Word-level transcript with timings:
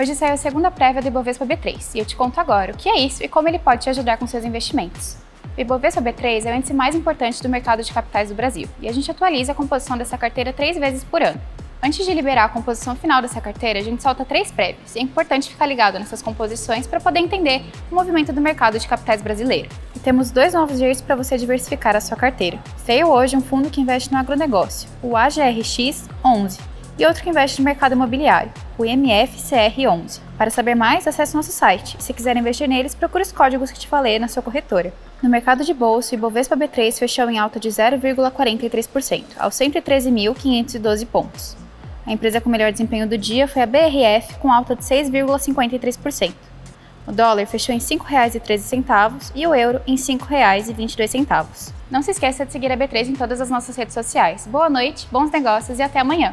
Hoje 0.00 0.14
saiu 0.14 0.32
a 0.32 0.36
segunda 0.38 0.70
prévia 0.70 1.02
do 1.02 1.08
Ibovespa 1.08 1.44
B3 1.44 1.94
e 1.94 1.98
eu 1.98 2.06
te 2.06 2.16
conto 2.16 2.40
agora 2.40 2.72
o 2.72 2.76
que 2.78 2.88
é 2.88 2.98
isso 2.98 3.22
e 3.22 3.28
como 3.28 3.46
ele 3.46 3.58
pode 3.58 3.82
te 3.82 3.90
ajudar 3.90 4.16
com 4.16 4.26
seus 4.26 4.42
investimentos. 4.42 5.18
O 5.54 5.60
Ibovespa 5.60 6.00
B3 6.00 6.46
é 6.46 6.50
o 6.50 6.56
índice 6.56 6.72
mais 6.72 6.94
importante 6.94 7.42
do 7.42 7.48
mercado 7.50 7.82
de 7.82 7.92
capitais 7.92 8.30
do 8.30 8.34
Brasil 8.34 8.66
e 8.80 8.88
a 8.88 8.92
gente 8.92 9.10
atualiza 9.10 9.52
a 9.52 9.54
composição 9.54 9.98
dessa 9.98 10.16
carteira 10.16 10.50
três 10.50 10.78
vezes 10.78 11.04
por 11.04 11.22
ano. 11.22 11.38
Antes 11.82 12.06
de 12.06 12.14
liberar 12.14 12.44
a 12.44 12.48
composição 12.48 12.96
final 12.96 13.20
dessa 13.20 13.38
carteira, 13.38 13.80
a 13.80 13.82
gente 13.82 14.02
solta 14.02 14.24
três 14.24 14.50
prévias 14.50 14.96
e 14.96 14.98
é 14.98 15.02
importante 15.02 15.50
ficar 15.50 15.66
ligado 15.66 15.98
nessas 15.98 16.22
composições 16.22 16.86
para 16.86 16.98
poder 16.98 17.18
entender 17.18 17.62
o 17.90 17.94
movimento 17.94 18.32
do 18.32 18.40
mercado 18.40 18.78
de 18.78 18.88
capitais 18.88 19.20
brasileiro. 19.20 19.68
E 19.94 19.98
temos 19.98 20.30
dois 20.30 20.54
novos 20.54 20.78
jeitos 20.78 21.02
para 21.02 21.16
você 21.16 21.36
diversificar 21.36 21.94
a 21.94 22.00
sua 22.00 22.16
carteira. 22.16 22.58
Veio 22.86 23.08
hoje 23.08 23.36
um 23.36 23.42
fundo 23.42 23.68
que 23.68 23.82
investe 23.82 24.10
no 24.10 24.16
agronegócio, 24.16 24.88
o 25.02 25.14
AGRX 25.14 26.08
11 26.24 26.71
e 26.98 27.06
outro 27.06 27.22
que 27.22 27.30
investe 27.30 27.60
no 27.60 27.64
mercado 27.64 27.92
imobiliário, 27.92 28.52
o 28.76 28.82
IMF-CR11. 28.82 30.20
Para 30.36 30.50
saber 30.50 30.74
mais, 30.74 31.06
acesse 31.06 31.34
nosso 31.34 31.52
site. 31.52 31.96
Se 31.98 32.12
quiser 32.12 32.36
investir 32.36 32.68
neles, 32.68 32.94
procure 32.94 33.22
os 33.22 33.32
códigos 33.32 33.70
que 33.70 33.78
te 33.78 33.88
falei 33.88 34.18
na 34.18 34.28
sua 34.28 34.42
corretora. 34.42 34.92
No 35.22 35.30
mercado 35.30 35.64
de 35.64 35.72
bolsa, 35.72 36.14
o 36.14 36.18
Ibovespa 36.18 36.56
B3 36.56 36.98
fechou 36.98 37.30
em 37.30 37.38
alta 37.38 37.60
de 37.60 37.68
0,43%, 37.68 39.24
aos 39.38 39.54
113.512 39.54 41.06
pontos. 41.06 41.56
A 42.04 42.12
empresa 42.12 42.40
com 42.40 42.50
melhor 42.50 42.72
desempenho 42.72 43.08
do 43.08 43.16
dia 43.16 43.46
foi 43.46 43.62
a 43.62 43.66
BRF, 43.66 44.34
com 44.40 44.52
alta 44.52 44.74
de 44.74 44.82
6,53%. 44.82 46.32
O 47.06 47.12
dólar 47.12 47.46
fechou 47.46 47.74
em 47.74 47.78
R$ 47.78 47.84
5,13 47.84 49.32
e 49.34 49.46
o 49.46 49.54
euro 49.54 49.80
em 49.86 49.96
R$ 49.96 50.02
5,22. 50.02 51.72
Não 51.90 52.02
se 52.02 52.10
esqueça 52.10 52.46
de 52.46 52.52
seguir 52.52 52.72
a 52.72 52.76
B3 52.76 53.08
em 53.08 53.14
todas 53.14 53.40
as 53.40 53.50
nossas 53.50 53.76
redes 53.76 53.94
sociais. 53.94 54.46
Boa 54.46 54.70
noite, 54.70 55.06
bons 55.10 55.30
negócios 55.30 55.78
e 55.78 55.82
até 55.82 56.00
amanhã! 56.00 56.32